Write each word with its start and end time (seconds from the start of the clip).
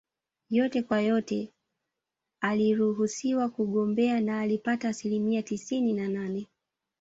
Yote 0.49 0.81
kwa 0.81 1.01
yote 1.01 1.53
aliruhusiwa 2.41 3.49
kugombea 3.49 4.19
na 4.21 4.39
alipata 4.39 4.89
asilimia 4.89 5.43
tisini 5.43 5.93
na 5.93 6.07
nane 6.07 6.47